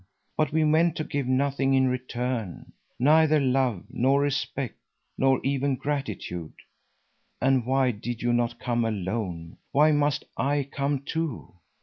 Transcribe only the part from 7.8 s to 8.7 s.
did you not